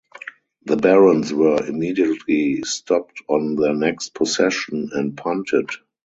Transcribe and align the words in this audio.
The 0.65 0.77
Barons 0.77 1.31
were 1.31 1.63
immediately 1.63 2.63
stopped 2.63 3.21
on 3.27 3.53
their 3.55 3.75
next 3.75 4.15
possession 4.15 4.89
and 4.93 5.15
punted. 5.15 5.69